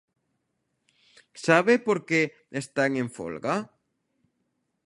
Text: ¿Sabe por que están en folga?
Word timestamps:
¿Sabe 1.45 1.73
por 1.87 1.97
que 2.07 2.21
están 2.61 2.91
en 3.01 3.07
folga? 3.17 3.55